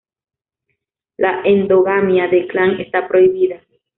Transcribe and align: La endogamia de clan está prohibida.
La 1.17 1.43
endogamia 1.43 2.27
de 2.27 2.47
clan 2.47 2.81
está 2.81 3.07
prohibida. 3.07 3.61